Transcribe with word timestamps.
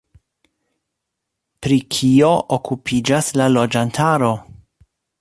Pri 1.67 1.77
kio 1.97 2.33
okupiĝas 2.59 3.31
la 3.41 3.51
loĝantaro? 3.55 4.35